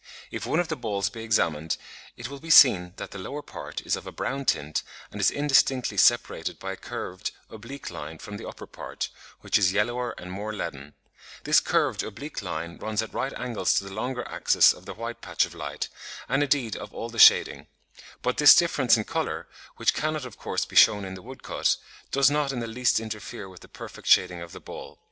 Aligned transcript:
If 0.31 0.47
one 0.47 0.59
of 0.59 0.67
the 0.67 0.75
balls 0.75 1.09
be 1.11 1.21
examined, 1.23 1.77
it 2.17 2.27
will 2.27 2.39
be 2.39 2.49
seen 2.49 2.93
that 2.97 3.11
the 3.11 3.19
lower 3.19 3.43
part 3.43 3.81
is 3.81 3.95
of 3.95 4.07
a 4.07 4.11
brown 4.11 4.45
tint 4.45 4.81
and 5.11 5.21
is 5.21 5.29
indistinctly 5.29 5.95
separated 5.97 6.57
by 6.57 6.71
a 6.71 6.75
curved 6.75 7.29
oblique 7.51 7.91
line 7.91 8.17
from 8.17 8.37
the 8.37 8.47
upper 8.47 8.65
part, 8.65 9.09
which 9.41 9.59
is 9.59 9.73
yellower 9.73 10.15
and 10.17 10.31
more 10.31 10.53
leaden; 10.53 10.95
this 11.43 11.59
curved 11.59 12.01
oblique 12.01 12.41
line 12.41 12.79
runs 12.79 13.03
at 13.03 13.13
right 13.13 13.31
angles 13.33 13.75
to 13.75 13.83
the 13.83 13.93
longer 13.93 14.27
axis 14.27 14.73
of 14.73 14.85
the 14.87 14.95
white 14.95 15.21
patch 15.21 15.45
of 15.45 15.53
light, 15.53 15.87
and 16.27 16.41
indeed 16.41 16.75
of 16.75 16.91
all 16.95 17.09
the 17.09 17.19
shading; 17.19 17.67
but 18.23 18.37
this 18.37 18.55
difference 18.55 18.97
in 18.97 19.03
colour, 19.03 19.47
which 19.75 19.93
cannot 19.93 20.25
of 20.25 20.35
course 20.35 20.65
be 20.65 20.75
shewn 20.75 21.05
in 21.05 21.13
the 21.13 21.21
woodcut, 21.21 21.77
does 22.09 22.31
not 22.31 22.51
in 22.51 22.59
the 22.59 22.65
least 22.65 22.99
interfere 22.99 23.47
with 23.47 23.59
the 23.59 23.67
perfect 23.67 24.07
shading 24.07 24.41
of 24.41 24.51
the 24.51 24.59
ball. 24.59 24.97